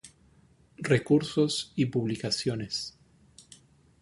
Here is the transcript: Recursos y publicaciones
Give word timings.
Recursos 0.81 1.73
y 1.75 1.85
publicaciones 1.85 2.97